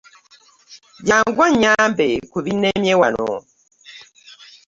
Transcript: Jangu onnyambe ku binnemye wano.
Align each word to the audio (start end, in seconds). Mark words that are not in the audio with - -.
Jangu 1.07 1.39
onnyambe 1.47 2.07
ku 2.31 2.37
binnemye 2.45 2.93
wano. 3.01 3.31